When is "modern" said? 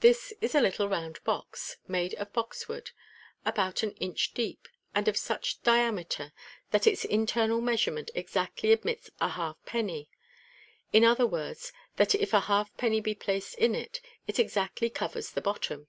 15.46-15.78